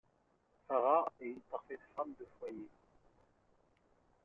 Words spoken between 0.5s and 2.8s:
Sara est une parfaite femme de foyer.